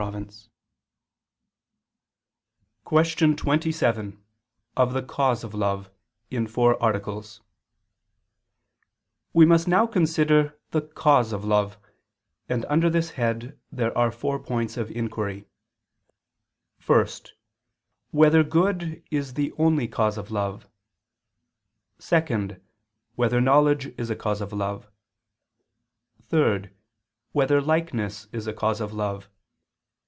[2.85, 4.19] ________________________QUESTION 27
[4.75, 5.91] OF THE CAUSE OF LOVE
[6.31, 7.41] (In Four Articles)
[9.31, 11.77] We must now consider the cause of love:
[12.49, 15.47] and under this head there are four points of inquiry:
[16.83, 17.07] (1)
[18.09, 20.67] Whether good is the only cause of love?
[21.99, 22.59] (2)
[23.13, 24.89] Whether knowledge is a cause of love?
[26.29, 26.71] (3)
[27.33, 29.29] Whether likeness is a cause of love?